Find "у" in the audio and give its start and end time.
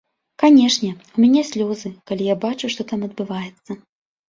1.17-1.25